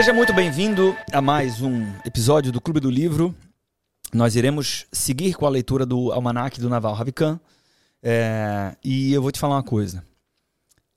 [0.00, 3.36] Seja muito bem-vindo a mais um episódio do Clube do Livro.
[4.14, 7.38] Nós iremos seguir com a leitura do Almanac do Naval Ravikant.
[8.02, 10.02] É, e eu vou te falar uma coisa.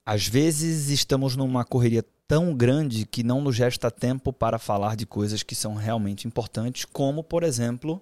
[0.05, 5.05] Às vezes estamos numa correria tão grande que não nos resta tempo para falar de
[5.05, 8.01] coisas que são realmente importantes, como, por exemplo,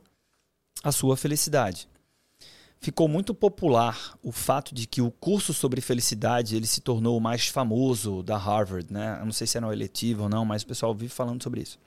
[0.83, 1.89] a sua felicidade.
[2.83, 7.21] Ficou muito popular o fato de que o curso sobre felicidade ele se tornou o
[7.21, 9.19] mais famoso da Harvard, né?
[9.19, 11.61] Eu não sei se era um eletivo ou não, mas o pessoal vive falando sobre
[11.61, 11.77] isso.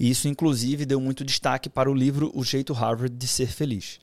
[0.00, 4.00] E isso, inclusive, deu muito destaque para o livro O Jeito Harvard de Ser Feliz.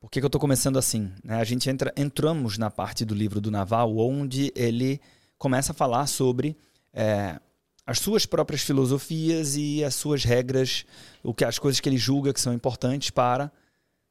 [0.00, 1.12] Por que, que eu estou começando assim?
[1.22, 1.36] Né?
[1.36, 5.00] A gente entra, entramos na parte do livro do Naval, onde ele
[5.38, 6.56] começa a falar sobre
[6.92, 7.38] é,
[7.86, 10.84] as suas próprias filosofias e as suas regras,
[11.22, 13.52] o que as coisas que ele julga que são importantes para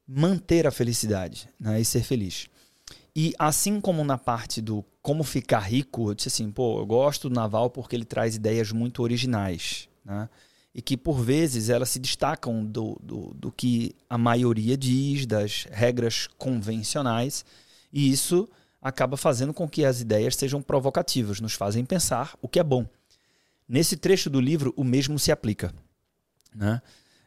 [0.07, 2.47] manter a felicidade né, e ser feliz.
[3.15, 7.29] E assim como na parte do como ficar rico, eu disse assim, pô, eu gosto
[7.29, 10.29] do Naval porque ele traz ideias muito originais, né?
[10.73, 15.67] E que por vezes elas se destacam do, do, do que a maioria diz, das
[15.69, 17.45] regras convencionais,
[17.91, 18.49] e isso
[18.81, 22.87] acaba fazendo com que as ideias sejam provocativas, nos fazem pensar o que é bom.
[23.69, 25.71] Nesse trecho do livro, o mesmo se aplica.
[26.55, 26.81] Né?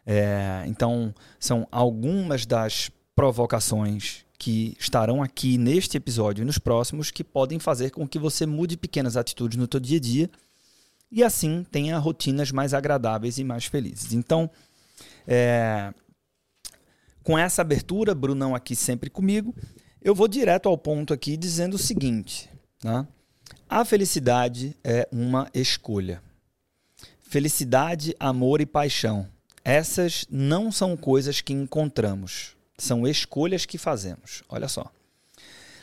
[0.07, 7.25] É, então, são algumas das provocações que estarão aqui neste episódio e nos próximos que
[7.25, 10.31] podem fazer com que você mude pequenas atitudes no seu dia a dia
[11.11, 14.13] e assim tenha rotinas mais agradáveis e mais felizes.
[14.13, 14.49] Então,
[15.27, 15.93] é,
[17.25, 19.55] com essa abertura, Brunão aqui sempre comigo,
[20.01, 22.49] eu vou direto ao ponto aqui dizendo o seguinte:
[22.85, 23.07] né?
[23.69, 26.23] a felicidade é uma escolha.
[27.23, 29.29] Felicidade, amor e paixão
[29.69, 34.45] essas não são coisas que encontramos, são escolhas que fazemos.
[34.49, 34.93] Olha só.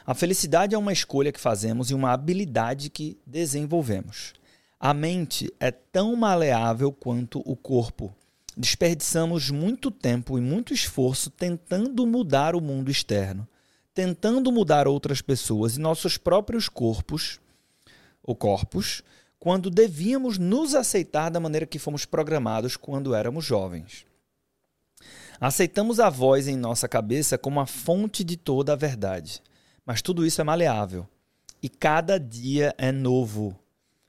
[0.05, 4.31] A felicidade é uma escolha que fazemos e uma habilidade que desenvolvemos.
[4.79, 8.15] A mente é tão maleável quanto o corpo.
[8.55, 13.45] Desperdiçamos muito tempo e muito esforço tentando mudar o mundo externo,
[13.93, 17.37] tentando mudar outras pessoas e nossos próprios corpos,
[18.23, 19.03] ou corpos,
[19.43, 24.05] quando devíamos nos aceitar da maneira que fomos programados quando éramos jovens.
[25.37, 29.43] Aceitamos a voz em nossa cabeça como a fonte de toda a verdade.
[29.85, 31.05] Mas tudo isso é maleável.
[31.61, 33.53] E cada dia é novo.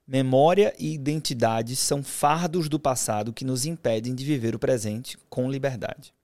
[0.06, 5.51] Memória e identidade são fardos do passado que nos impedem de viver o presente com
[5.51, 6.15] liberdade.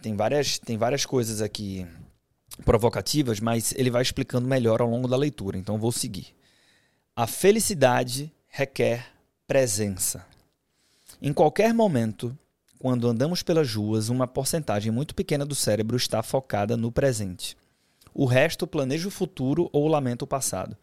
[0.00, 1.84] Tem várias, tem várias coisas aqui
[2.64, 6.37] provocativas, mas ele vai explicando melhor ao longo da leitura, então vou seguir.
[7.20, 9.08] A felicidade requer
[9.44, 10.24] presença.
[11.20, 12.38] Em qualquer momento,
[12.78, 17.56] quando andamos pelas ruas, uma porcentagem muito pequena do cérebro está focada no presente.
[18.14, 20.76] O resto planeja o futuro ou lamenta o passado.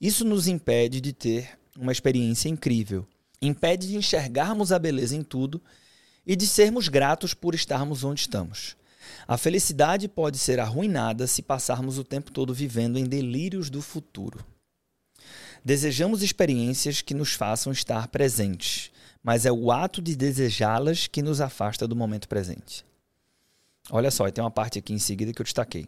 [0.00, 3.04] Isso nos impede de ter uma experiência incrível,
[3.42, 5.60] impede de enxergarmos a beleza em tudo
[6.24, 8.76] e de sermos gratos por estarmos onde estamos.
[9.26, 14.38] A felicidade pode ser arruinada se passarmos o tempo todo vivendo em delírios do futuro.
[15.64, 18.90] Desejamos experiências que nos façam estar presentes,
[19.22, 22.84] mas é o ato de desejá-las que nos afasta do momento presente.
[23.90, 25.86] Olha só, tem uma parte aqui em seguida que eu destaquei.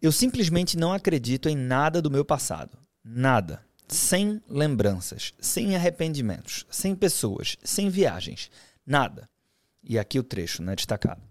[0.00, 2.78] Eu simplesmente não acredito em nada do meu passado.
[3.04, 3.64] Nada.
[3.88, 8.50] Sem lembranças, sem arrependimentos, sem pessoas, sem viagens.
[8.86, 9.28] Nada.
[9.82, 11.22] E aqui o trecho, né, destacado.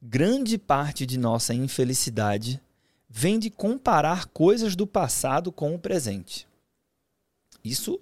[0.00, 2.60] Grande parte de nossa infelicidade
[3.08, 6.46] vem de comparar coisas do passado com o presente.
[7.64, 7.98] Isso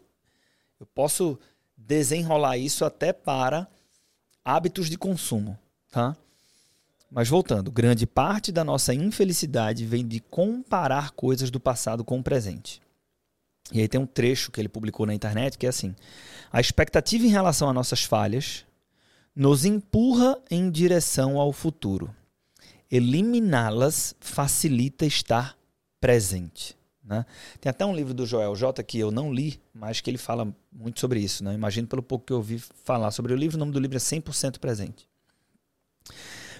[0.80, 1.38] eu posso
[1.76, 3.68] desenrolar isso até para
[4.44, 5.56] hábitos de consumo,
[5.90, 6.16] tá?
[7.08, 12.22] Mas voltando, grande parte da nossa infelicidade vem de comparar coisas do passado com o
[12.22, 12.82] presente.
[13.70, 15.94] E aí tem um trecho que ele publicou na internet que é assim:
[16.50, 18.64] a expectativa em relação a nossas falhas
[19.36, 22.14] nos empurra em direção ao futuro.
[22.90, 25.56] Eliminá-las facilita estar
[26.00, 26.76] presente.
[27.04, 27.26] Né?
[27.60, 30.54] Tem até um livro do Joel J que eu não li, mas que ele fala
[30.72, 31.42] muito sobre isso.
[31.42, 31.54] Né?
[31.54, 34.00] Imagino pelo pouco que eu ouvi falar sobre o livro, o nome do livro é
[34.00, 35.08] 100% presente.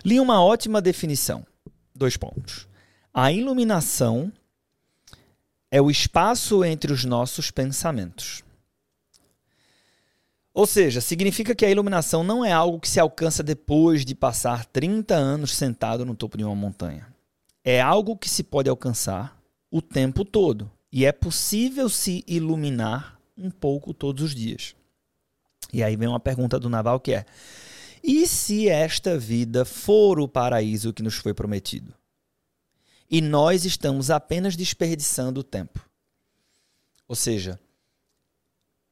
[0.04, 1.46] Li uma ótima definição.
[1.94, 2.66] Dois pontos.
[3.14, 4.32] A iluminação
[5.70, 8.42] é o espaço entre os nossos pensamentos.
[10.54, 14.66] Ou seja, significa que a iluminação não é algo que se alcança depois de passar
[14.66, 17.06] 30 anos sentado no topo de uma montanha.
[17.64, 19.41] É algo que se pode alcançar
[19.72, 20.70] o tempo todo.
[20.92, 24.76] E é possível se iluminar um pouco todos os dias.
[25.72, 27.24] E aí vem uma pergunta do Naval que é:
[28.04, 31.94] e se esta vida for o paraíso que nos foi prometido?
[33.10, 35.84] E nós estamos apenas desperdiçando o tempo.
[37.08, 37.58] Ou seja,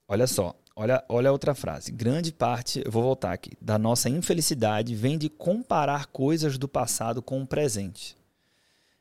[0.09, 1.93] olha só, olha, olha outra frase.
[1.93, 7.23] Grande parte, eu vou voltar aqui, da nossa infelicidade vem de comparar coisas do passado
[7.23, 8.20] com o presente.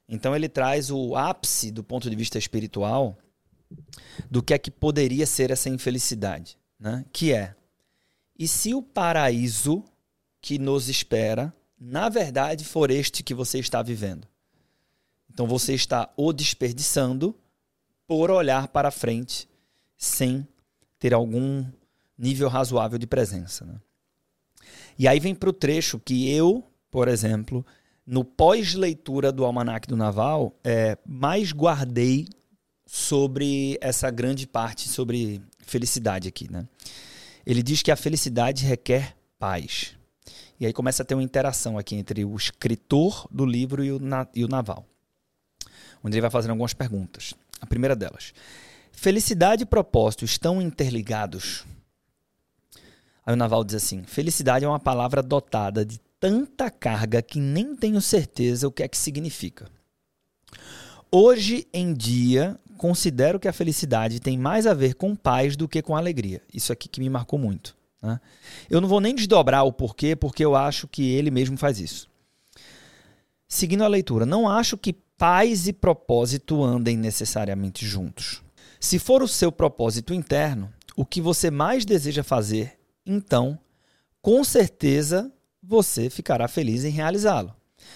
[0.09, 3.17] Então ele traz o ápice do ponto de vista espiritual
[4.29, 7.05] do que é que poderia ser essa infelicidade, né?
[7.13, 7.55] Que é
[8.39, 9.83] e se o paraíso
[10.41, 14.25] que nos espera, na verdade, for este que você está vivendo?
[15.29, 17.35] Então você está o desperdiçando
[18.07, 19.45] por olhar para frente
[19.97, 20.47] sem
[20.97, 21.65] ter algum
[22.17, 23.65] nível razoável de presença.
[23.65, 23.75] Né?
[24.97, 27.65] E aí vem para o trecho que eu, por exemplo,
[28.09, 32.27] no pós-leitura do Almanac do Naval, é, mais guardei
[32.83, 36.51] sobre essa grande parte sobre felicidade aqui.
[36.51, 36.67] Né?
[37.45, 39.95] Ele diz que a felicidade requer paz.
[40.59, 43.99] E aí começa a ter uma interação aqui entre o escritor do livro e o,
[43.99, 44.87] na, e o naval,
[46.03, 47.35] onde ele vai fazendo algumas perguntas.
[47.61, 48.33] A primeira delas:
[48.91, 51.63] felicidade e propósito estão interligados?
[53.23, 57.75] Aí o naval diz assim: felicidade é uma palavra dotada de tanta carga que nem
[57.75, 59.67] tenho certeza o que é que significa.
[61.11, 65.81] Hoje em dia, considero que a felicidade tem mais a ver com paz do que
[65.81, 66.41] com alegria.
[66.53, 67.75] Isso aqui que me marcou muito.
[68.01, 68.19] Né?
[68.69, 72.09] Eu não vou nem desdobrar o porquê, porque eu acho que ele mesmo faz isso.
[73.47, 78.41] Seguindo a leitura, não acho que paz e propósito andem necessariamente juntos.
[78.79, 83.59] Se for o seu propósito interno, o que você mais deseja fazer, então,
[84.21, 85.31] com certeza
[85.69, 87.53] você ficará feliz em realizá-lo.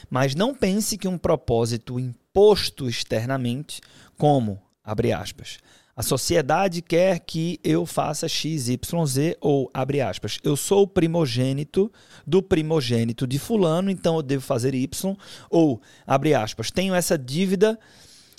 [0.07, 3.81] Mas não pense que um propósito imposto externamente,
[4.15, 5.57] como abre aspas.
[5.95, 10.87] A sociedade quer que eu faça X, Y, Z, ou, abre aspas, eu sou o
[10.87, 11.91] primogênito
[12.25, 15.15] do primogênito de fulano, então eu devo fazer Y,
[15.49, 17.79] ou, abre aspas, tenho essa dívida,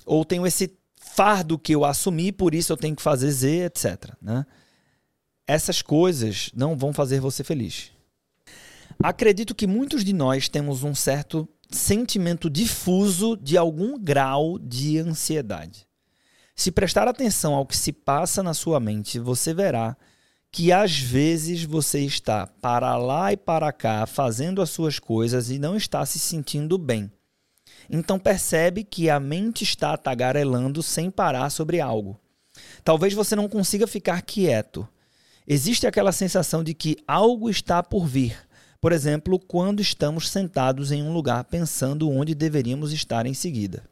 [0.06, 4.12] ou tenho esse fardo que eu assumi, por isso eu tenho que fazer Z, etc.
[4.20, 4.44] Né?
[5.46, 7.93] Essas coisas não vão fazer você feliz.
[9.02, 15.86] Acredito que muitos de nós temos um certo sentimento difuso de algum grau de ansiedade.
[16.54, 19.96] Se prestar atenção ao que se passa na sua mente, você verá
[20.52, 25.58] que às vezes você está para lá e para cá fazendo as suas coisas e
[25.58, 27.10] não está se sentindo bem.
[27.90, 32.20] Então percebe que a mente está tagarelando sem parar sobre algo.
[32.84, 34.86] Talvez você não consiga ficar quieto.
[35.46, 38.38] Existe aquela sensação de que algo está por vir.
[38.84, 43.82] Por exemplo, quando estamos sentados em um lugar pensando onde deveríamos estar em seguida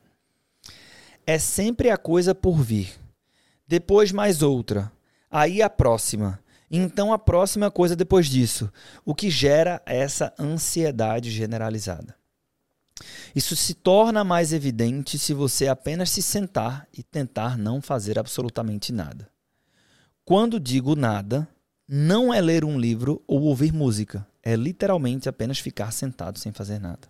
[1.27, 2.93] é sempre a coisa por vir.
[3.67, 4.93] Depois mais outra.
[5.31, 6.39] Aí a próxima.
[6.71, 8.71] Então a próxima coisa depois disso.
[9.03, 12.15] O que gera essa ansiedade generalizada.
[13.35, 18.93] Isso se torna mais evidente se você apenas se sentar e tentar não fazer absolutamente
[18.93, 19.27] nada.
[20.23, 21.49] Quando digo nada,
[21.89, 26.81] não é ler um livro ou ouvir música, é literalmente apenas ficar sentado sem fazer
[26.81, 27.07] nada.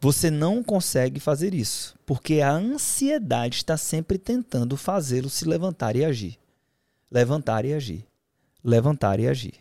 [0.00, 6.04] Você não consegue fazer isso, porque a ansiedade está sempre tentando fazê-lo se levantar e
[6.04, 6.38] agir.
[7.10, 8.06] Levantar e agir.
[8.62, 9.54] Levantar e agir.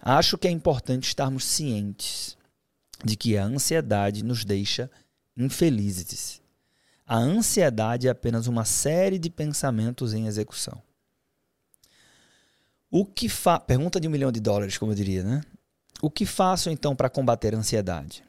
[0.00, 2.36] Acho que é importante estarmos cientes
[3.04, 4.90] de que a ansiedade nos deixa
[5.36, 6.40] infelizes.
[7.06, 10.80] A ansiedade é apenas uma série de pensamentos em execução.
[12.94, 13.58] O que fa...
[13.58, 15.40] Pergunta de um milhão de dólares, como eu diria, né?
[16.02, 18.22] O que faço então para combater a ansiedade?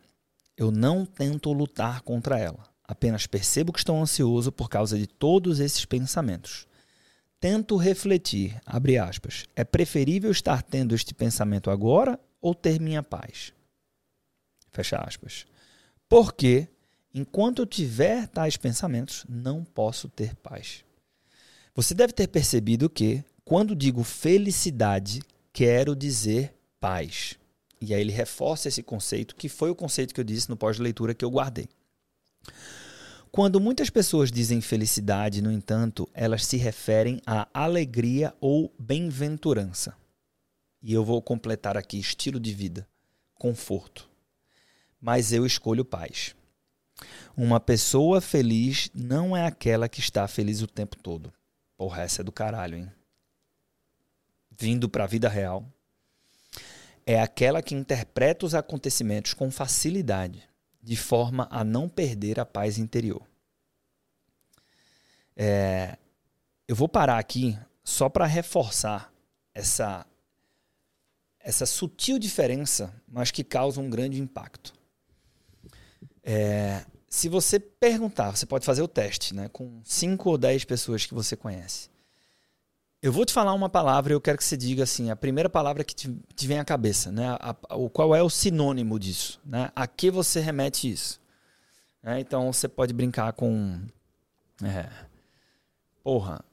[0.56, 2.64] Eu não tento lutar contra ela.
[2.82, 6.66] Apenas percebo que estou ansioso por causa de todos esses pensamentos.
[7.42, 13.52] Tento refletir, abre aspas, é preferível estar tendo este pensamento agora ou ter minha paz?
[14.72, 15.46] Fecha aspas.
[16.08, 16.70] Porque,
[17.14, 20.86] enquanto eu tiver tais pensamentos, não posso ter paz.
[21.76, 25.22] Você deve ter percebido que, quando digo felicidade,
[25.52, 27.38] quero dizer paz.
[27.80, 31.14] E aí ele reforça esse conceito, que foi o conceito que eu disse no pós-leitura
[31.14, 31.68] que eu guardei.
[33.30, 39.96] Quando muitas pessoas dizem felicidade, no entanto, elas se referem à alegria ou bem-venturança.
[40.82, 42.88] E eu vou completar aqui estilo de vida,
[43.36, 44.10] conforto.
[45.02, 46.36] Mas eu escolho paz.
[47.36, 51.34] Uma pessoa feliz não é aquela que está feliz o tempo todo.
[51.76, 52.92] Porra, essa é do caralho, hein?
[54.58, 55.66] Vindo para a vida real,
[57.06, 60.44] é aquela que interpreta os acontecimentos com facilidade,
[60.82, 63.28] de forma a não perder a paz interior.
[65.36, 65.98] É,
[66.68, 69.12] eu vou parar aqui só para reforçar
[69.54, 70.06] essa,
[71.40, 74.74] essa sutil diferença, mas que causa um grande impacto.
[76.24, 81.06] É, se você perguntar, você pode fazer o teste né, com 5 ou 10 pessoas
[81.06, 81.93] que você conhece.
[83.04, 85.50] Eu vou te falar uma palavra e eu quero que você diga assim, a primeira
[85.50, 87.32] palavra que te, te vem à cabeça, né?
[87.32, 89.70] A, a, o, qual é o sinônimo disso, né?
[89.76, 91.20] A que você remete isso?
[92.02, 93.82] É, então você pode brincar com,
[94.64, 94.90] é,
[96.02, 96.46] porra,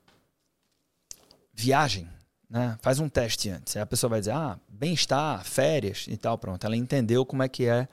[1.54, 2.08] viagem,
[2.48, 2.76] né?
[2.82, 3.76] Faz um teste antes.
[3.76, 6.66] Aí a pessoa vai dizer, ah, bem-estar, férias e tal, pronto.
[6.66, 7.86] Ela entendeu como é que é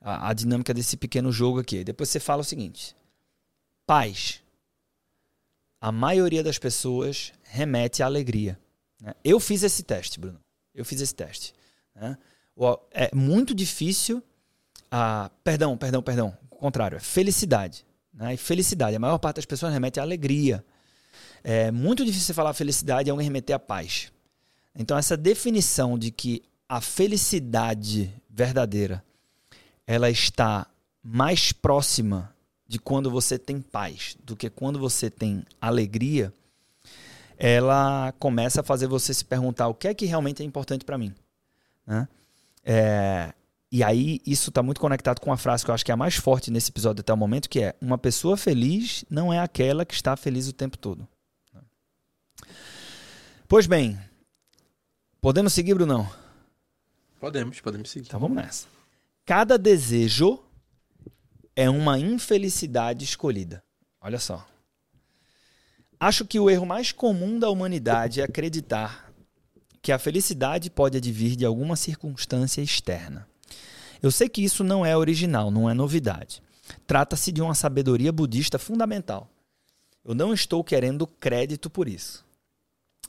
[0.00, 1.82] a, a dinâmica desse pequeno jogo aqui.
[1.82, 2.94] Depois você fala o seguinte,
[3.84, 4.40] paz.
[5.80, 8.58] A maioria das pessoas remete à alegria.
[9.00, 9.14] Né?
[9.24, 10.40] Eu fiz esse teste, Bruno.
[10.74, 11.52] Eu fiz esse teste.
[11.94, 12.16] Né?
[12.90, 14.22] É muito difícil.
[14.90, 16.36] A, perdão, perdão, perdão.
[16.50, 17.84] O contrário, é felicidade.
[18.12, 18.34] Né?
[18.34, 18.96] E felicidade.
[18.96, 20.64] A maior parte das pessoas remete à alegria.
[21.42, 24.12] É muito difícil falar felicidade e alguém remeter à paz.
[24.74, 29.02] Então, essa definição de que a felicidade verdadeira
[29.86, 30.66] ela está
[31.02, 32.34] mais próxima
[32.66, 36.32] de quando você tem paz do que quando você tem alegria,
[37.38, 40.98] ela começa a fazer você se perguntar o que é que realmente é importante para
[40.98, 41.14] mim.
[41.86, 42.08] Né?
[42.64, 43.32] É,
[43.70, 45.96] e aí isso está muito conectado com a frase que eu acho que é a
[45.96, 49.84] mais forte nesse episódio até o momento, que é uma pessoa feliz não é aquela
[49.84, 51.06] que está feliz o tempo todo.
[53.46, 53.98] Pois bem,
[55.20, 56.10] podemos seguir, Brunão?
[57.20, 58.08] Podemos, podemos seguir.
[58.08, 58.66] Então vamos nessa.
[59.24, 60.42] Cada desejo
[61.54, 63.62] é uma infelicidade escolhida.
[64.00, 64.46] Olha só.
[66.00, 69.12] Acho que o erro mais comum da humanidade é acreditar
[69.82, 73.26] que a felicidade pode advir de alguma circunstância externa.
[74.00, 76.40] Eu sei que isso não é original, não é novidade.
[76.86, 79.28] Trata-se de uma sabedoria budista fundamental.
[80.04, 82.24] Eu não estou querendo crédito por isso.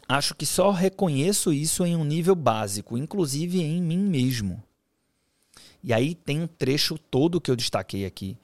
[0.08, 4.63] Acho que só reconheço isso em um nível básico, inclusive em mim mesmo.
[5.84, 8.36] E aí tem um trecho todo que eu destaquei aqui.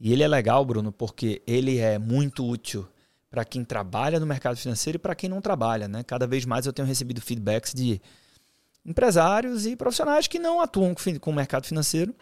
[0.00, 2.88] E ele é legal, Bruno, porque ele é muito útil
[3.32, 5.88] para quem trabalha no mercado financeiro e para quem não trabalha.
[5.88, 6.02] Né?
[6.02, 7.98] Cada vez mais eu tenho recebido feedbacks de
[8.84, 12.14] empresários e profissionais que não atuam com o mercado financeiro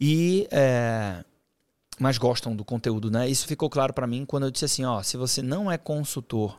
[0.00, 1.24] e é,
[2.00, 3.28] mas gostam do conteúdo, né?
[3.28, 6.58] Isso ficou claro para mim quando eu disse assim, ó, se você não é consultor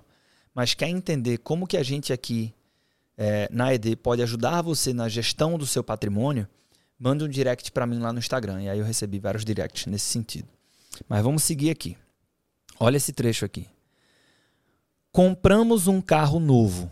[0.55, 2.55] mas quer entender como que a gente aqui
[3.17, 6.48] é, na ED pode ajudar você na gestão do seu patrimônio,
[6.98, 8.63] manda um direct para mim lá no Instagram.
[8.63, 10.48] E aí eu recebi vários directs nesse sentido.
[11.07, 11.98] Mas vamos seguir aqui.
[12.79, 13.67] Olha esse trecho aqui.
[15.12, 16.89] Compramos um carro novo.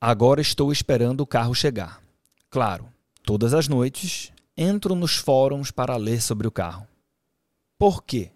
[0.00, 2.02] Agora estou esperando o carro chegar.
[2.48, 2.88] Claro,
[3.22, 6.86] todas as noites entro nos fóruns para ler sobre o carro.
[7.78, 8.30] Por quê?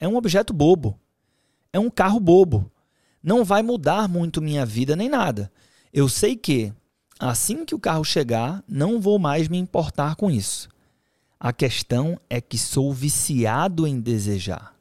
[0.00, 0.98] É um objeto bobo.
[1.72, 2.70] É um carro bobo
[3.22, 5.50] não vai mudar muito minha vida nem nada.
[5.92, 6.72] Eu sei que,
[7.18, 10.68] assim que o carro chegar, não vou mais me importar com isso.
[11.38, 14.74] A questão é que sou viciado em desejar.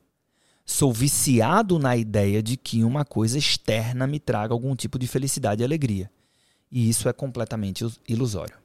[0.67, 5.63] Sou viciado na ideia de que uma coisa externa me traga algum tipo de felicidade
[5.63, 6.11] e alegria.
[6.69, 8.55] E isso é completamente ilusório.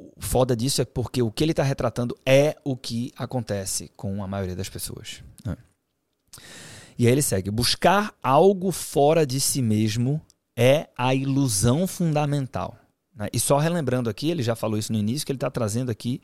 [0.00, 4.22] o foda disso é porque o que ele está retratando é o que acontece com
[4.22, 5.22] a maioria das pessoas.
[5.44, 5.56] Né?
[6.98, 10.20] E aí ele segue: buscar algo fora de si mesmo
[10.56, 12.78] é a ilusão fundamental.
[13.14, 13.28] Né?
[13.32, 16.20] E só relembrando aqui, ele já falou isso no início, que ele está trazendo aqui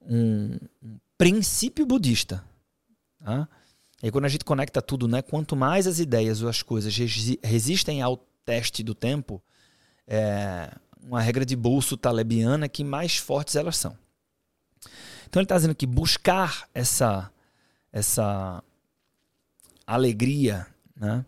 [0.00, 2.44] um, um, princípio budista.
[3.22, 3.48] Tá?
[4.02, 6.96] E quando a gente conecta tudo, né, quanto mais as ideias ou as coisas
[7.42, 9.42] resistem ao teste do tempo,
[10.06, 13.96] é, uma regra de bolso talebiana que mais fortes elas são.
[15.26, 17.30] Então ele está dizendo que buscar essa,
[17.92, 18.62] essa
[19.86, 21.24] alegria né,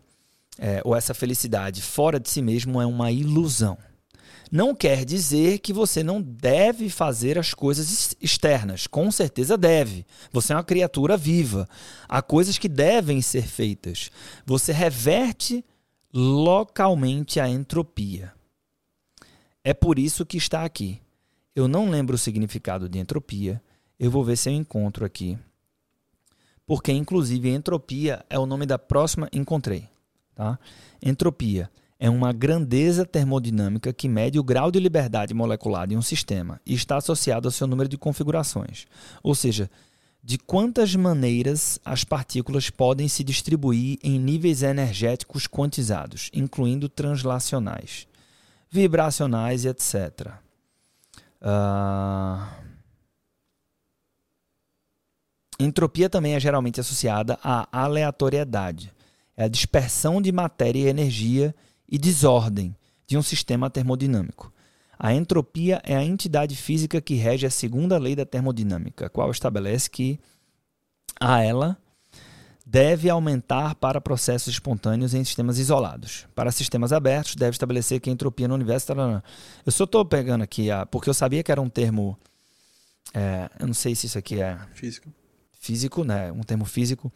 [0.57, 3.77] é, ou essa felicidade fora de si mesmo é uma ilusão.
[4.51, 8.85] Não quer dizer que você não deve fazer as coisas externas.
[8.85, 10.05] Com certeza deve.
[10.29, 11.69] Você é uma criatura viva.
[12.09, 14.11] Há coisas que devem ser feitas.
[14.45, 15.63] Você reverte
[16.13, 18.33] localmente a entropia.
[19.63, 20.99] É por isso que está aqui.
[21.55, 23.61] Eu não lembro o significado de entropia.
[23.97, 25.39] Eu vou ver se eu encontro aqui.
[26.65, 29.29] Porque, inclusive, entropia é o nome da próxima.
[29.31, 29.87] Encontrei.
[30.35, 30.59] Tá?
[31.01, 31.69] Entropia
[32.03, 36.73] é uma grandeza termodinâmica que mede o grau de liberdade molecular de um sistema e
[36.73, 38.87] está associado ao seu número de configurações.
[39.21, 39.69] Ou seja,
[40.23, 48.07] de quantas maneiras as partículas podem se distribuir em níveis energéticos quantizados, incluindo translacionais
[48.67, 49.93] vibracionais e etc.
[51.39, 51.43] Uh...
[51.43, 52.57] Ah,
[55.59, 58.91] entropia também é geralmente associada à aleatoriedade,
[59.37, 61.53] é a dispersão de matéria e energia
[61.91, 62.73] e desordem
[63.05, 64.51] de um sistema termodinâmico.
[64.97, 69.29] A entropia é a entidade física que rege a segunda lei da termodinâmica, a qual
[69.31, 70.19] estabelece que
[71.19, 71.77] a ela
[72.65, 76.27] deve aumentar para processos espontâneos em sistemas isolados.
[76.33, 78.87] Para sistemas abertos, deve estabelecer que a entropia no universo.
[78.87, 79.21] Tarará.
[79.65, 82.17] Eu só estou pegando aqui, a, porque eu sabia que era um termo.
[83.13, 84.57] É, eu não sei se isso aqui é.
[84.73, 85.09] Físico.
[85.51, 86.31] Físico, né?
[86.31, 87.11] Um termo físico.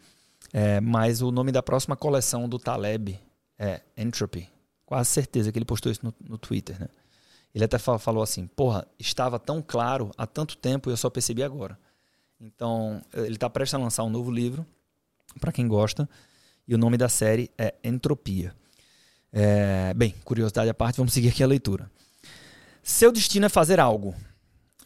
[0.52, 3.18] É, mas o nome da próxima coleção do Taleb
[3.58, 4.55] é Entropy.
[4.86, 6.88] Quase certeza que ele postou isso no, no Twitter, né?
[7.52, 11.42] Ele até falou assim: Porra, estava tão claro há tanto tempo e eu só percebi
[11.42, 11.78] agora.
[12.40, 14.64] Então, ele está prestes a lançar um novo livro,
[15.40, 16.08] para quem gosta,
[16.68, 18.54] e o nome da série é Entropia.
[19.32, 21.90] É, bem, curiosidade à parte, vamos seguir aqui a leitura.
[22.82, 24.14] Seu destino é fazer algo.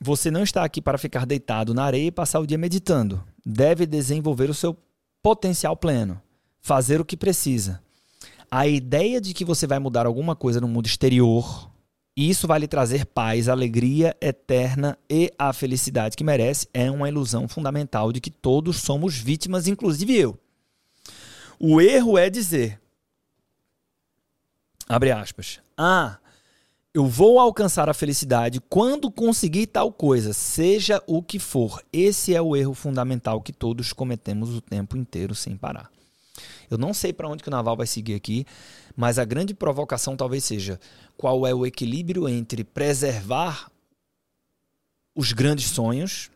[0.00, 3.22] Você não está aqui para ficar deitado na areia e passar o dia meditando.
[3.44, 4.76] Deve desenvolver o seu
[5.22, 6.20] potencial pleno,
[6.60, 7.82] fazer o que precisa.
[8.50, 11.70] A ideia de que você vai mudar alguma coisa no mundo exterior
[12.16, 16.68] isso vai lhe trazer paz, alegria eterna e a felicidade que merece.
[16.74, 20.38] É uma ilusão fundamental de que todos somos vítimas, inclusive eu.
[21.58, 22.80] O erro é dizer,
[24.88, 26.18] abre aspas, ah,
[26.92, 31.82] eu vou alcançar a felicidade quando conseguir tal coisa, seja o que for.
[31.92, 35.90] Esse é o erro fundamental que todos cometemos o tempo inteiro sem parar.
[36.70, 38.46] Eu não sei para onde que o Naval vai seguir aqui,
[38.96, 40.80] mas a grande provocação talvez seja
[41.16, 43.70] qual é o equilíbrio entre preservar
[45.14, 46.30] os grandes sonhos,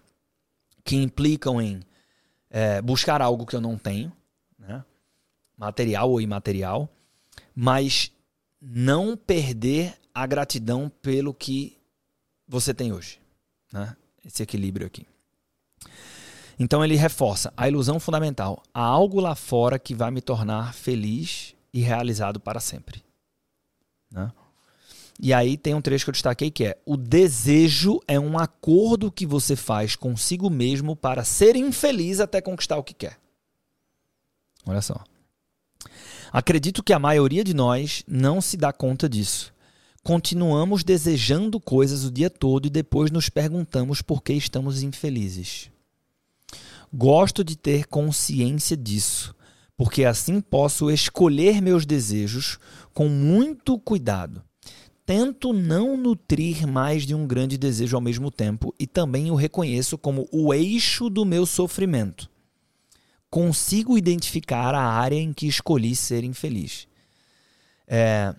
[0.84, 1.80] que implicam em
[2.50, 4.12] é, buscar algo que eu não tenho,
[4.58, 4.84] né?
[5.56, 6.88] material ou imaterial,
[7.54, 8.12] mas
[8.60, 11.78] não perder a gratidão pelo que
[12.46, 13.20] você tem hoje.
[13.72, 13.96] Né?
[14.24, 15.06] Esse equilíbrio aqui.
[16.58, 18.62] Então ele reforça a ilusão fundamental.
[18.72, 23.02] Há algo lá fora que vai me tornar feliz e realizado para sempre.
[24.10, 24.30] Né?
[25.20, 29.12] E aí tem um trecho que eu destaquei que é: o desejo é um acordo
[29.12, 33.18] que você faz consigo mesmo para ser infeliz até conquistar o que quer.
[34.66, 35.02] Olha só.
[36.32, 39.54] Acredito que a maioria de nós não se dá conta disso.
[40.02, 45.70] Continuamos desejando coisas o dia todo e depois nos perguntamos por que estamos infelizes.
[46.96, 49.34] Gosto de ter consciência disso,
[49.76, 52.56] porque assim posso escolher meus desejos
[52.92, 54.44] com muito cuidado.
[55.04, 59.98] Tento não nutrir mais de um grande desejo ao mesmo tempo e também o reconheço
[59.98, 62.30] como o eixo do meu sofrimento.
[63.28, 66.86] Consigo identificar a área em que escolhi ser infeliz.
[67.88, 68.32] É,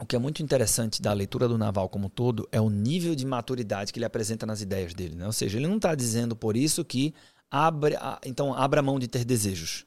[0.00, 3.24] o que é muito interessante da leitura do Naval como todo é o nível de
[3.24, 5.14] maturidade que ele apresenta nas ideias dele.
[5.14, 5.24] Né?
[5.24, 7.14] Ou seja, ele não está dizendo por isso que
[7.50, 9.84] abre, então abra mão de ter desejos.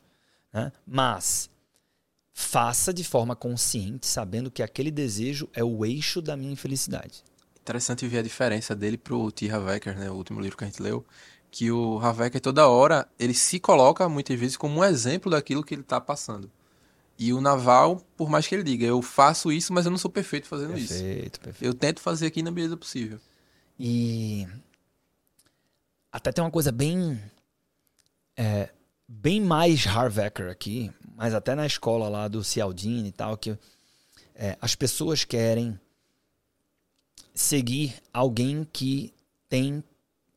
[0.53, 0.71] Né?
[0.85, 1.49] Mas
[2.33, 7.23] faça de forma consciente, sabendo que aquele desejo é o eixo da minha infelicidade.
[7.61, 9.49] Interessante ver a diferença dele pro T.
[9.51, 11.05] Havecker, né, o último livro que a gente leu,
[11.51, 15.73] que o Havecker toda hora ele se coloca muitas vezes como um exemplo daquilo que
[15.73, 16.49] ele está passando.
[17.17, 20.09] E o Naval, por mais que ele diga, eu faço isso, mas eu não sou
[20.09, 21.03] perfeito fazendo perfeito, isso.
[21.03, 21.69] Perfeito, perfeito.
[21.69, 23.19] Eu tento fazer aqui na medida possível.
[23.77, 24.47] E
[26.09, 27.19] até tem uma coisa bem
[28.39, 28.69] é,
[29.05, 33.57] bem mais Harvecker aqui, mas até na escola lá do Cialdini e tal, que
[34.33, 35.77] é, as pessoas querem
[37.35, 39.13] seguir alguém que
[39.49, 39.83] tem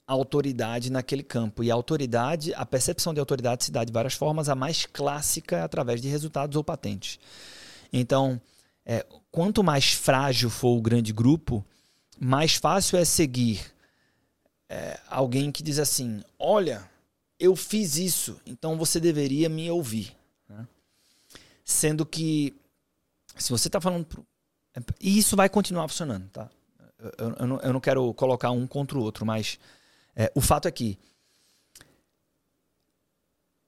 [0.04, 1.62] autoridade naquele campo.
[1.62, 4.48] E a autoridade, a percepção de autoridade se dá de várias formas.
[4.48, 7.20] A mais clássica é através de resultados ou patentes.
[7.92, 8.40] Então,
[8.84, 11.64] é, quanto mais frágil for o grande grupo,
[12.18, 13.60] mais fácil é seguir
[14.68, 16.90] é, alguém que diz assim: olha,
[17.42, 20.16] eu fiz isso, então você deveria me ouvir.
[20.48, 20.64] Né?
[21.64, 22.54] Sendo que,
[23.36, 24.04] se você está falando.
[24.06, 24.24] Pro...
[25.00, 26.48] E isso vai continuar funcionando, tá?
[27.18, 29.58] Eu, eu, não, eu não quero colocar um contra o outro, mas
[30.14, 30.96] é, o fato é que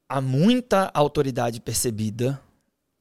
[0.08, 2.40] há muita autoridade percebida,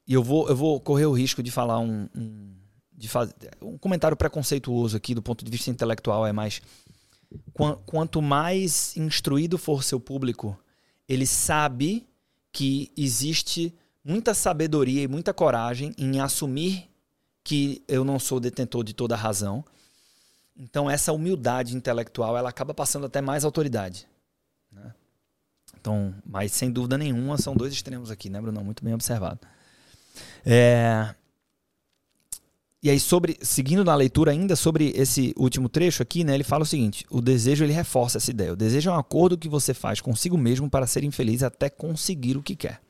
[0.08, 2.52] e eu vou, eu vou correr o risco de falar um, um,
[2.92, 3.32] de fazer,
[3.62, 6.60] um comentário preconceituoso aqui do ponto de vista intelectual, é mais.
[7.86, 10.56] Quanto mais instruído for seu público,
[11.08, 12.06] ele sabe
[12.52, 16.90] que existe muita sabedoria e muita coragem em assumir
[17.42, 19.64] que eu não sou detentor de toda a razão.
[20.56, 24.06] Então essa humildade intelectual ela acaba passando até mais autoridade.
[24.70, 24.94] Né?
[25.78, 28.62] Então, mas sem dúvida nenhuma são dois extremos aqui, né, Bruno?
[28.62, 29.40] Muito bem observado.
[30.46, 31.14] É,
[32.84, 36.64] e aí, sobre, seguindo na leitura ainda sobre esse último trecho aqui, né, ele fala
[36.64, 38.52] o seguinte: o desejo ele reforça essa ideia.
[38.52, 42.36] O desejo é um acordo que você faz consigo mesmo para ser infeliz até conseguir
[42.36, 42.82] o que quer.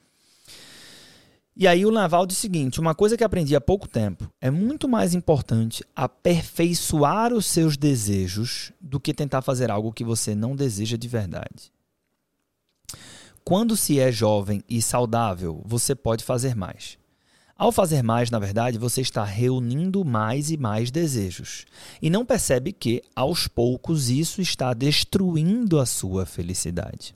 [1.57, 4.51] E aí o Naval diz o seguinte: uma coisa que aprendi há pouco tempo é
[4.51, 10.57] muito mais importante aperfeiçoar os seus desejos do que tentar fazer algo que você não
[10.57, 11.73] deseja de verdade.
[13.45, 16.99] quando se é jovem e saudável, você pode fazer mais.
[17.57, 21.64] Ao fazer mais, na verdade, você está reunindo mais e mais desejos.
[22.03, 27.14] E não percebe que, aos poucos, isso está destruindo a sua felicidade.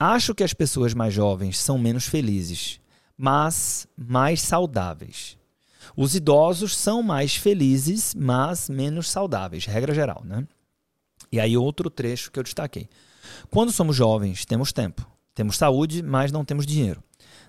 [0.00, 2.80] Acho que as pessoas mais jovens são menos felizes,
[3.18, 5.36] mas mais saudáveis.
[5.94, 10.46] Os idosos são mais felizes, mas menos saudáveis, regra geral, né?
[11.30, 12.88] E aí outro trecho que eu destaquei.
[13.50, 17.02] Quando somos jovens, temos tempo, temos saúde, mas não temos dinheiro.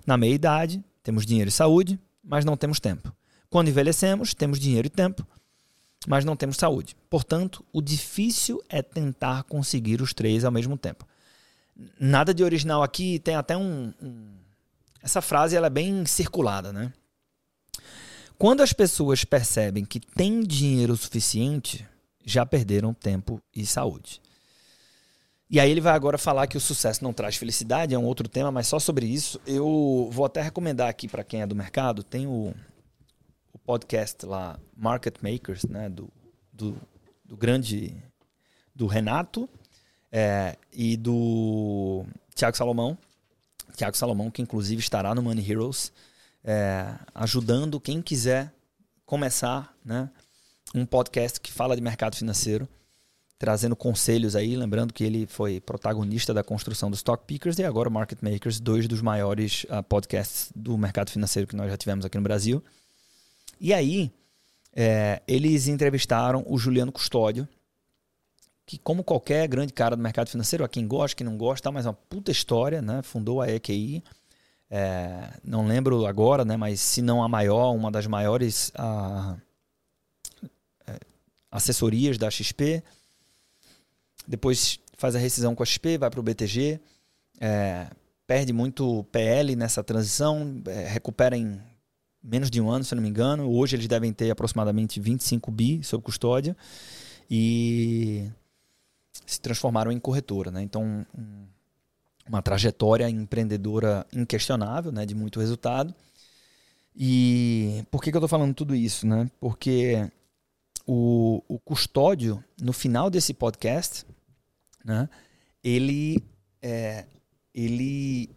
[0.06, 3.14] Na meia idade, temos dinheiro e saúde, mas não temos tempo.
[3.48, 5.24] Quando envelhecemos, temos dinheiro e tempo,
[6.04, 6.96] mas não temos saúde.
[7.08, 11.06] Portanto, o difícil é tentar conseguir os três ao mesmo tempo.
[12.00, 13.94] Nada de original aqui, tem até um.
[14.02, 14.34] um...
[15.00, 16.92] Essa frase ela é bem circulada, né?
[18.36, 21.86] Quando as pessoas percebem que têm dinheiro suficiente,
[22.24, 24.20] já perderam tempo e saúde.
[25.48, 28.28] E aí ele vai agora falar que o sucesso não traz felicidade, é um outro
[28.28, 29.40] tema, mas só sobre isso.
[29.46, 32.52] Eu vou até recomendar aqui para quem é do mercado, tem o,
[33.52, 36.08] o, podcast lá, Market Makers, né, do,
[36.52, 36.76] do,
[37.24, 37.96] do grande,
[38.74, 39.48] do Renato
[40.10, 42.04] é, e do
[42.34, 42.98] Tiago Salomão.
[43.76, 45.92] Tiago Salomão, que inclusive estará no Money Heroes,
[46.42, 48.52] é, ajudando quem quiser
[49.04, 50.10] começar né,
[50.74, 52.68] um podcast que fala de mercado financeiro
[53.38, 57.90] trazendo conselhos aí, lembrando que ele foi protagonista da construção do Stock Pickers e agora
[57.90, 62.16] Market Makers, dois dos maiores uh, podcasts do mercado financeiro que nós já tivemos aqui
[62.16, 62.64] no Brasil.
[63.60, 64.10] E aí,
[64.74, 67.46] é, eles entrevistaram o Juliano Custódio,
[68.64, 71.86] que como qualquer grande cara do mercado financeiro, a quem gosta, quem não gosta, mas
[71.86, 73.00] é uma puta história, né?
[73.02, 74.02] Fundou a EQI,
[74.70, 76.56] é, não lembro agora, né?
[76.56, 79.40] Mas se não a maior, uma das maiores uh,
[81.50, 82.82] assessorias da XP,
[84.26, 86.80] depois faz a rescisão com a XP, vai para o BTG,
[87.40, 87.88] é,
[88.26, 91.60] perde muito PL nessa transição, é, recupera em
[92.22, 93.48] menos de um ano, se não me engano.
[93.50, 96.56] Hoje eles devem ter aproximadamente 25 bi sob custódia
[97.30, 98.28] e
[99.24, 100.50] se transformaram em corretora.
[100.50, 100.62] Né?
[100.62, 101.46] Então, um,
[102.28, 105.06] uma trajetória empreendedora inquestionável, né?
[105.06, 105.94] de muito resultado.
[106.96, 109.06] E por que, que eu estou falando tudo isso?
[109.06, 109.30] Né?
[109.38, 110.10] Porque
[110.86, 114.04] o, o custódio, no final desse podcast,
[114.86, 115.08] né?
[115.64, 116.22] Ele,
[116.62, 117.04] é,
[117.52, 118.30] ele,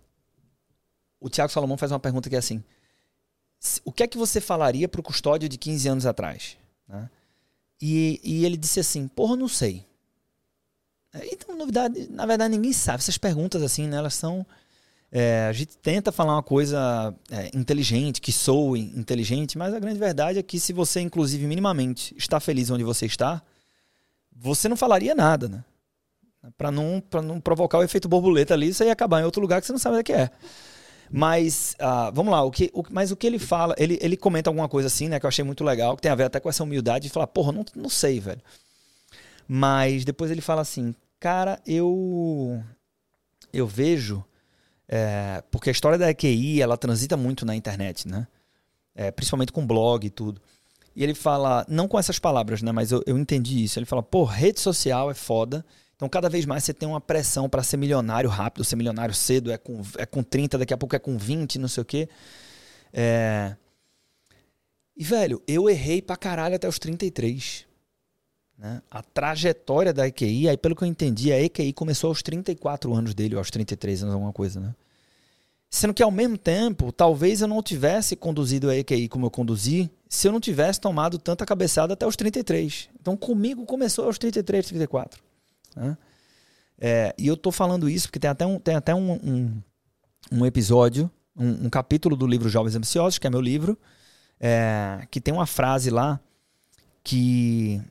[1.19, 2.63] o Tiago Salomão faz uma pergunta que é assim:
[3.85, 6.57] o que é que você falaria para o custódio de 15 anos atrás?
[6.87, 7.07] Né?
[7.79, 9.85] E, e ele disse assim: porra, não sei.
[11.31, 12.99] Então, novidade, na verdade, ninguém sabe.
[12.99, 14.45] Essas perguntas, assim, né, elas são.
[15.11, 19.97] É, a gente tenta falar uma coisa é, inteligente, que soe inteligente, mas a grande
[19.97, 23.41] verdade é que se você, inclusive, minimamente está feliz onde você está,
[24.31, 25.63] você não falaria nada, né?
[26.57, 29.67] Para não, não provocar o efeito borboleta ali, isso aí acabar em outro lugar que
[29.67, 30.29] você não sabe o que é.
[31.11, 34.49] Mas, uh, vamos lá, o que, o, mas o que ele fala, ele, ele comenta
[34.49, 36.49] alguma coisa assim, né, que eu achei muito legal, que tem a ver até com
[36.49, 38.41] essa humildade de falar, porra, não, não sei, velho.
[39.47, 42.63] Mas depois ele fala assim, cara, eu
[43.51, 44.23] eu vejo,
[44.87, 48.27] é, porque a história da EQI, ela transita muito na internet, né?
[48.93, 50.39] É, principalmente com blog e tudo.
[50.95, 53.79] E ele fala, não com essas palavras, né, mas eu, eu entendi isso.
[53.79, 55.65] Ele fala, pô, rede social é foda,
[55.99, 59.51] então, cada vez mais você tem uma pressão para ser milionário rápido, ser milionário cedo,
[59.51, 62.07] é com, é com 30, daqui a pouco é com 20, não sei o quê.
[62.93, 63.53] É...
[64.95, 67.65] E, velho, eu errei pra caralho até os 33.
[68.57, 68.81] Né?
[68.89, 73.13] A trajetória da EQI, aí pelo que eu entendi, a EQI começou aos 34 anos
[73.13, 74.73] dele, ou aos 33 anos, alguma coisa, né?
[75.69, 79.91] Sendo que ao mesmo tempo, talvez eu não tivesse conduzido a EQI como eu conduzi
[80.07, 82.87] se eu não tivesse tomado tanta cabeçada até os 33.
[83.01, 85.27] Então comigo começou aos 33, 34.
[85.79, 85.97] Né?
[86.79, 89.61] É, e eu estou falando isso porque tem até um, tem até um, um,
[90.31, 93.77] um episódio, um, um, capítulo do livro Jovens Ambiciosos, que é meu livro,
[94.39, 96.19] é, que tem uma frase lá
[97.03, 97.81] que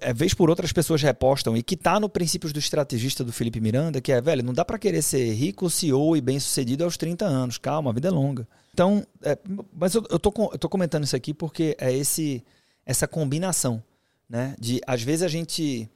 [0.00, 3.60] é, vez por outras pessoas repostam e que está no Princípios do Estrategista do Felipe
[3.60, 7.26] Miranda, que é, velho, não dá para querer ser rico, CEO e bem-sucedido aos 30
[7.26, 7.58] anos.
[7.58, 8.48] Calma, a vida é longa.
[8.72, 9.36] Então, é,
[9.74, 12.42] mas eu, eu, tô, eu tô comentando isso aqui porque é esse
[12.84, 13.82] essa combinação
[14.32, 14.56] né?
[14.58, 15.86] De às vezes a gente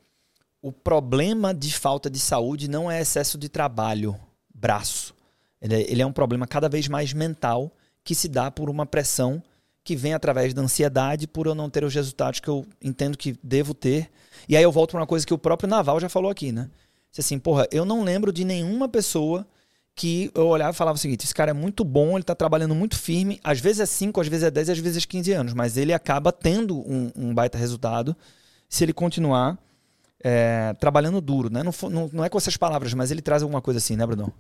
[0.61, 4.15] o problema de falta de saúde não é excesso de trabalho,
[4.55, 5.15] braço.
[5.61, 7.73] Ele é, ele é um problema cada vez mais mental
[8.05, 9.43] que se dá por uma pressão
[9.83, 13.39] que vem através da ansiedade por eu não ter os resultados que eu entendo que
[13.43, 14.11] devo ter.
[14.47, 16.69] E aí eu volto para uma coisa que o próprio Naval já falou aqui, né?
[17.19, 19.47] Assim, porra, eu não lembro de nenhuma pessoa
[19.97, 22.75] que eu olhava e falava o seguinte: esse cara é muito bom, ele está trabalhando
[22.75, 25.55] muito firme, às vezes é 5, às vezes é 10, às vezes é 15 anos,
[25.55, 28.15] mas ele acaba tendo um, um baita resultado
[28.69, 29.59] se ele continuar
[30.23, 31.63] é, trabalhando duro, né?
[31.63, 34.33] Não, não, não, é com essas palavras, mas ele traz alguma coisa assim, né, Bruno?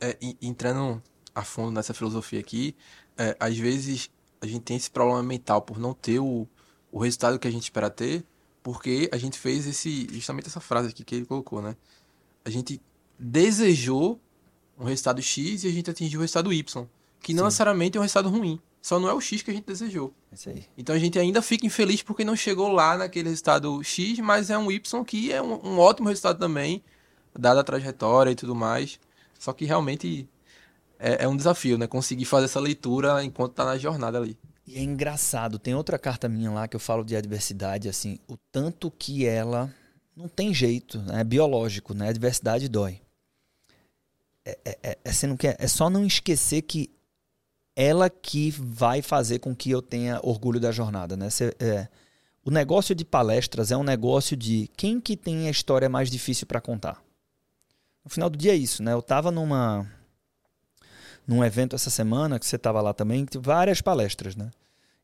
[0.00, 1.02] É, entrando
[1.34, 2.76] a fundo nessa filosofia aqui,
[3.18, 6.46] é, às vezes a gente tem esse problema mental por não ter o,
[6.92, 8.24] o resultado que a gente espera ter,
[8.62, 11.74] porque a gente fez esse justamente essa frase aqui que ele colocou, né?
[12.44, 12.80] A gente
[13.18, 14.20] desejou
[14.80, 16.86] um resultado X e a gente atingiu o resultado Y,
[17.20, 17.44] que não Sim.
[17.44, 20.12] necessariamente é um resultado ruim, só não é o X que a gente desejou.
[20.76, 24.56] Então a gente ainda fica infeliz porque não chegou lá naquele resultado X, mas é
[24.56, 26.82] um Y que é um, um ótimo resultado também,
[27.38, 28.98] dada a trajetória e tudo mais.
[29.38, 30.28] Só que realmente
[30.98, 31.86] é, é um desafio, né?
[31.86, 34.36] Conseguir fazer essa leitura enquanto tá na jornada ali.
[34.66, 38.36] E é engraçado, tem outra carta minha lá que eu falo de adversidade, assim, o
[38.52, 39.74] tanto que ela
[40.16, 41.22] não tem jeito, né?
[41.22, 42.06] é biológico, né?
[42.06, 43.00] A adversidade dói.
[44.44, 46.90] É, é, é, é, não quer, é só não esquecer que
[47.76, 51.30] ela que vai fazer com que eu tenha orgulho da jornada, né?
[51.30, 51.88] Cê, é,
[52.44, 56.46] o negócio de palestras é um negócio de quem que tem a história mais difícil
[56.46, 57.02] para contar.
[58.04, 58.92] No final do dia é isso, né?
[58.92, 59.86] Eu tava numa
[61.26, 64.50] num evento essa semana, que você estava lá também, várias palestras, né?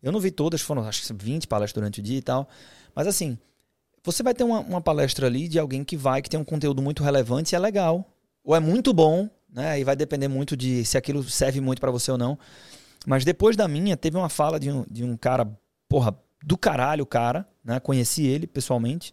[0.02, 2.48] Eu não vi todas, foram acho que 20 palestras durante o dia e tal.
[2.94, 3.38] Mas assim,
[4.02, 6.82] você vai ter uma, uma palestra ali de alguém que vai, que tem um conteúdo
[6.82, 8.04] muito relevante e é legal.
[8.46, 9.80] Ou é muito bom, né?
[9.80, 12.38] E vai depender muito de se aquilo serve muito para você ou não.
[13.04, 15.44] Mas depois da minha, teve uma fala de um, de um cara,
[15.88, 17.80] porra, do caralho, cara, né?
[17.80, 19.12] Conheci ele pessoalmente.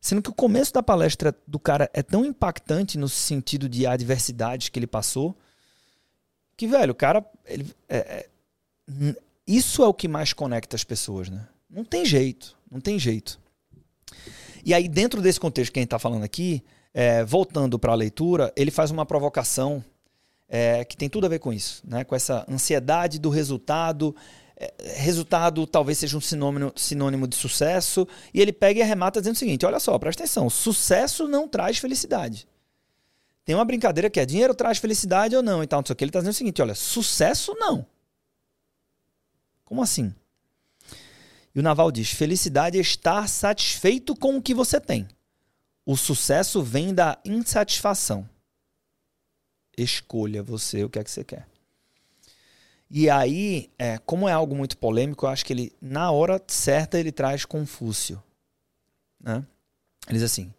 [0.00, 4.68] Sendo que o começo da palestra do cara é tão impactante no sentido de adversidades
[4.68, 5.36] que ele passou,
[6.56, 7.24] que, velho, o cara.
[7.46, 8.28] Ele, é, é,
[9.46, 11.46] isso é o que mais conecta as pessoas, né?
[11.70, 13.38] Não tem jeito, não tem jeito.
[14.64, 17.96] E aí, dentro desse contexto que a gente está falando aqui, é, voltando para a
[17.96, 19.84] leitura, ele faz uma provocação
[20.48, 22.04] é, que tem tudo a ver com isso, né?
[22.04, 24.16] com essa ansiedade do resultado.
[24.56, 28.08] É, resultado talvez seja um sinônimo, sinônimo de sucesso.
[28.32, 31.78] E ele pega e arremata dizendo o seguinte: olha só, presta atenção, sucesso não traz
[31.78, 32.48] felicidade.
[33.44, 35.62] Tem uma brincadeira que é dinheiro traz felicidade ou não.
[35.62, 36.04] Então, não sei o que.
[36.04, 37.86] Ele está dizendo o seguinte: olha, sucesso não.
[39.64, 40.14] Como assim?
[41.54, 45.06] E o Naval diz: felicidade é estar satisfeito com o que você tem.
[45.88, 48.28] O sucesso vem da insatisfação.
[49.74, 51.48] Escolha você o que é que você quer.
[52.90, 57.00] E aí, é, como é algo muito polêmico, eu acho que ele, na hora certa,
[57.00, 58.22] ele traz Confúcio.
[59.18, 59.42] Né?
[60.06, 60.52] Ele diz assim: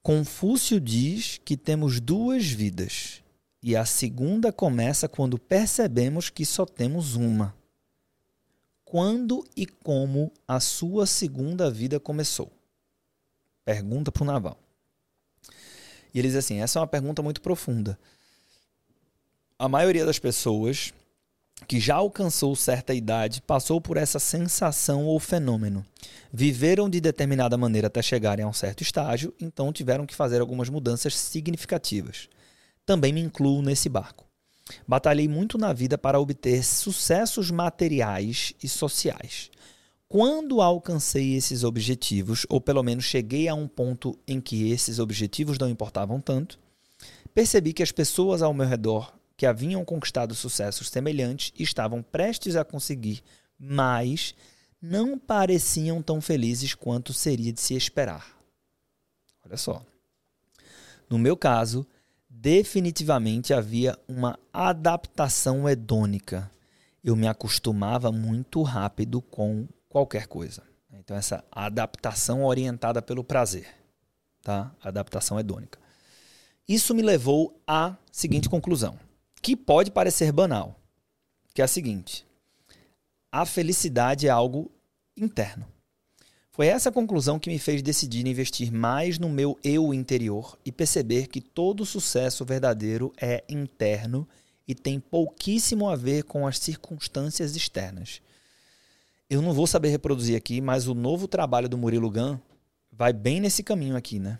[0.00, 3.20] Confúcio diz que temos duas vidas,
[3.60, 7.52] e a segunda começa quando percebemos que só temos uma.
[8.84, 12.61] Quando e como a sua segunda vida começou?
[13.64, 14.58] Pergunta para o Naval.
[16.12, 17.98] E ele diz assim: essa é uma pergunta muito profunda.
[19.58, 20.92] A maioria das pessoas
[21.66, 25.86] que já alcançou certa idade passou por essa sensação ou fenômeno.
[26.32, 30.68] Viveram de determinada maneira até chegarem a um certo estágio, então tiveram que fazer algumas
[30.68, 32.28] mudanças significativas.
[32.84, 34.26] Também me incluo nesse barco.
[34.86, 39.50] Batalhei muito na vida para obter sucessos materiais e sociais.
[40.12, 45.56] Quando alcancei esses objetivos, ou pelo menos cheguei a um ponto em que esses objetivos
[45.56, 46.58] não importavam tanto,
[47.34, 52.62] percebi que as pessoas ao meu redor que haviam conquistado sucessos semelhantes estavam prestes a
[52.62, 53.22] conseguir
[53.58, 54.34] mais,
[54.82, 58.36] não pareciam tão felizes quanto seria de se esperar.
[59.42, 59.82] Olha só.
[61.08, 61.86] No meu caso,
[62.28, 66.50] definitivamente havia uma adaptação hedônica.
[67.02, 70.62] Eu me acostumava muito rápido com qualquer coisa.
[70.90, 73.66] Então, essa adaptação orientada pelo prazer.
[74.42, 74.74] Tá?
[74.82, 75.78] Adaptação hedônica.
[76.66, 78.98] Isso me levou à seguinte conclusão
[79.42, 80.80] que pode parecer banal,
[81.52, 82.24] que é a seguinte:
[83.30, 84.70] a felicidade é algo
[85.16, 85.66] interno.
[86.52, 91.26] Foi essa conclusão que me fez decidir investir mais no meu eu interior e perceber
[91.26, 94.28] que todo sucesso verdadeiro é interno
[94.66, 98.20] e tem pouquíssimo a ver com as circunstâncias externas.
[99.28, 102.38] Eu não vou saber reproduzir aqui, mas o novo trabalho do Murilo Gun
[102.90, 104.38] vai bem nesse caminho aqui, né?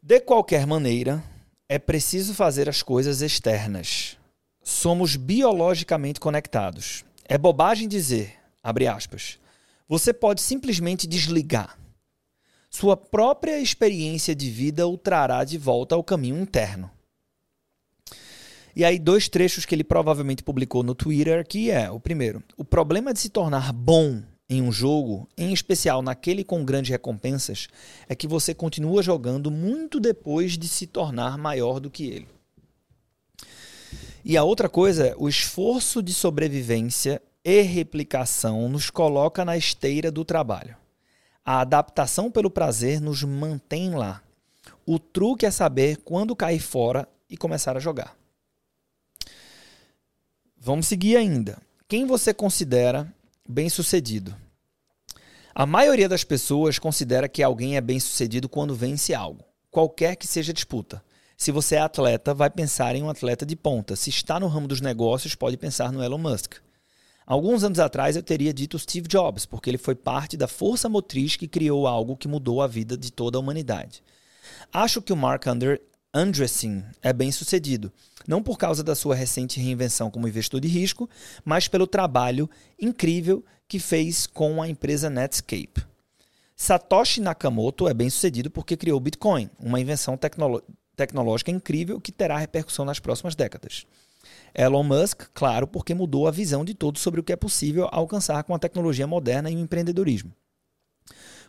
[0.00, 1.22] De qualquer maneira,
[1.68, 4.16] é preciso fazer as coisas externas.
[4.62, 7.04] Somos biologicamente conectados.
[7.24, 9.38] É bobagem dizer, abre aspas,
[9.88, 11.78] você pode simplesmente desligar.
[12.70, 16.90] Sua própria experiência de vida o trará de volta ao caminho interno.
[18.74, 22.64] E aí, dois trechos que ele provavelmente publicou no Twitter aqui é: o primeiro, o
[22.64, 27.68] problema de se tornar bom em um jogo, em especial naquele com grandes recompensas,
[28.08, 32.28] é que você continua jogando muito depois de se tornar maior do que ele.
[34.24, 40.24] E a outra coisa o esforço de sobrevivência e replicação nos coloca na esteira do
[40.24, 40.76] trabalho.
[41.44, 44.22] A adaptação pelo prazer nos mantém lá.
[44.86, 48.21] O truque é saber quando cair fora e começar a jogar.
[50.64, 51.60] Vamos seguir ainda.
[51.88, 53.12] Quem você considera
[53.48, 54.32] bem-sucedido?
[55.52, 60.52] A maioria das pessoas considera que alguém é bem-sucedido quando vence algo, qualquer que seja
[60.52, 61.02] a disputa.
[61.36, 63.96] Se você é atleta, vai pensar em um atleta de ponta.
[63.96, 66.54] Se está no ramo dos negócios, pode pensar no Elon Musk.
[67.26, 71.34] Alguns anos atrás eu teria dito Steve Jobs, porque ele foi parte da força motriz
[71.34, 74.00] que criou algo que mudou a vida de toda a humanidade.
[74.72, 75.82] Acho que o Mark Under
[76.14, 77.90] Andreessen é bem sucedido,
[78.28, 81.08] não por causa da sua recente reinvenção como investidor de risco,
[81.42, 85.86] mas pelo trabalho incrível que fez com a empresa Netscape.
[86.54, 90.18] Satoshi Nakamoto é bem sucedido porque criou o Bitcoin, uma invenção
[90.94, 93.86] tecnológica incrível que terá repercussão nas próximas décadas.
[94.54, 98.44] Elon Musk, claro, porque mudou a visão de todos sobre o que é possível alcançar
[98.44, 100.30] com a tecnologia moderna e o empreendedorismo.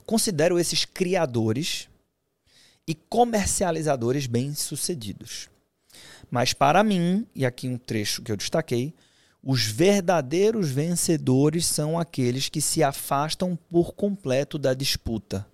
[0.06, 1.89] Considero esses criadores
[2.88, 5.50] e comercializadores bem-sucedidos.
[6.30, 8.93] Mas para mim, e aqui um trecho que eu destaquei,
[9.41, 15.46] os verdadeiros vencedores são aqueles que se afastam por completo da disputa,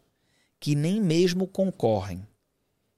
[0.60, 2.26] que nem mesmo concorrem,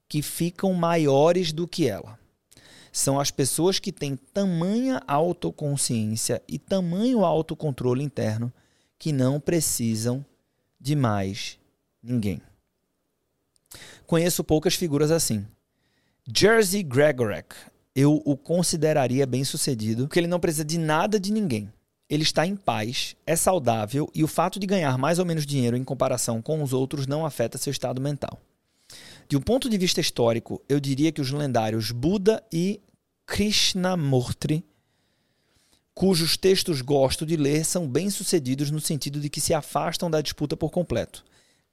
[0.08, 2.20] que ficam maiores do que ela.
[2.92, 8.52] São as pessoas que têm tamanha autoconsciência e tamanho autocontrole interno
[9.00, 10.26] que não precisam
[10.78, 11.58] de mais
[12.04, 12.42] ninguém.
[14.12, 15.48] Conheço poucas figuras assim.
[16.28, 17.56] Jersey Gregorek,
[17.96, 21.72] eu o consideraria bem sucedido, porque ele não precisa de nada de ninguém.
[22.10, 25.78] Ele está em paz, é saudável e o fato de ganhar mais ou menos dinheiro
[25.78, 28.38] em comparação com os outros não afeta seu estado mental.
[29.30, 32.82] De um ponto de vista histórico, eu diria que os lendários Buda e
[33.26, 34.62] Krishnamurti,
[35.96, 40.58] cujos textos gosto de ler, são bem-sucedidos no sentido de que se afastam da disputa
[40.58, 41.24] por completo.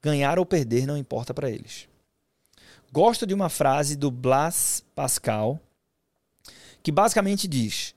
[0.00, 1.88] Ganhar ou perder não importa para eles.
[2.90, 5.60] Gosto de uma frase do Blas Pascal,
[6.82, 7.94] que basicamente diz: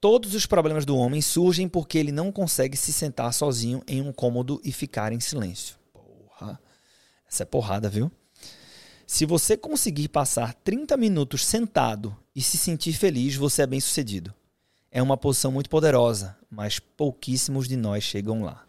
[0.00, 4.12] Todos os problemas do homem surgem porque ele não consegue se sentar sozinho em um
[4.12, 5.76] cômodo e ficar em silêncio.
[5.92, 6.60] Porra.
[7.26, 8.12] Essa é porrada, viu?
[9.06, 14.34] Se você conseguir passar 30 minutos sentado e se sentir feliz, você é bem sucedido.
[14.90, 18.64] É uma posição muito poderosa, mas pouquíssimos de nós chegam lá.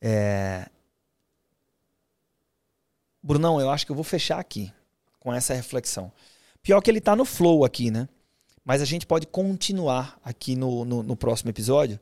[0.00, 0.68] É...
[3.26, 4.72] Brunão, eu acho que eu vou fechar aqui
[5.18, 6.12] com essa reflexão.
[6.62, 8.08] Pior que ele está no flow aqui, né?
[8.64, 11.98] Mas a gente pode continuar aqui no, no, no próximo episódio,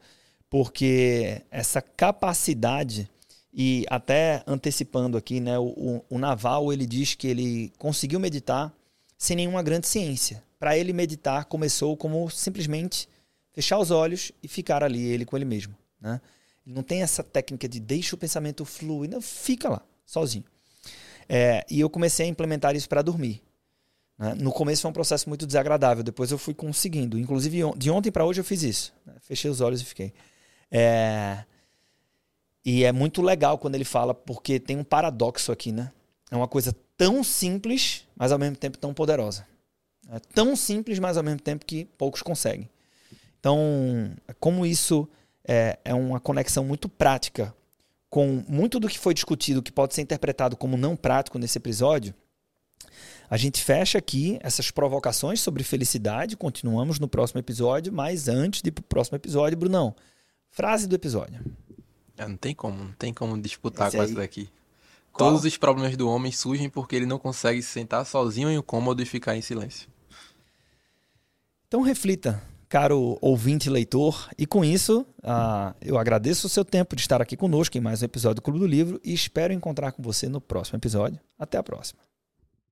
[0.51, 3.11] porque essa capacidade
[3.55, 8.71] e até antecipando aqui, né, o, o, Naval ele diz que ele conseguiu meditar
[9.17, 10.45] sem nenhuma grande ciência.
[10.59, 13.09] Para ele meditar começou como simplesmente
[13.51, 16.21] fechar os olhos e ficar ali ele com ele mesmo, né?
[16.67, 20.45] Ele não tem essa técnica de deixa o pensamento fluir, não fica lá sozinho.
[21.29, 23.43] É, e eu comecei a implementar isso para dormir.
[24.19, 24.35] Né?
[24.35, 27.19] No começo foi um processo muito desagradável, depois eu fui conseguindo.
[27.19, 28.95] Inclusive de ontem para hoje eu fiz isso.
[29.07, 29.15] Né?
[29.21, 30.13] Fechei os olhos e fiquei.
[30.71, 31.45] É,
[32.65, 35.93] e é muito legal quando ele fala, porque tem um paradoxo aqui, né?
[36.31, 39.47] É uma coisa tão simples, mas ao mesmo tempo tão poderosa.
[40.11, 42.69] É tão simples, mas ao mesmo tempo que poucos conseguem.
[43.39, 43.59] Então,
[44.41, 45.07] como isso
[45.47, 47.55] é, é uma conexão muito prática
[48.15, 52.15] com muito do que foi discutido, que pode ser interpretado como não prático nesse episódio,
[53.29, 56.37] a gente fecha aqui essas provocações sobre felicidade.
[56.37, 59.97] Continuamos no próximo episódio, mas antes de ir para o próximo episódio, Brunão,
[60.49, 61.45] frase do episódio.
[62.17, 64.09] É, não tem como, não tem como disputar Esse com aí.
[64.09, 64.49] essa daqui.
[65.13, 65.31] Qual?
[65.31, 68.63] Todos os problemas do homem surgem porque ele não consegue se sentar sozinho em um
[68.63, 69.89] cômodo e ficar em silêncio.
[71.67, 72.41] Então reflita,
[72.75, 77.37] caro ouvinte leitor, e com isso uh, eu agradeço o seu tempo de estar aqui
[77.37, 80.41] conosco em mais um episódio do Clube do Livro e espero encontrar com você no
[80.41, 81.21] próximo episódio.
[81.39, 82.01] Até a próxima.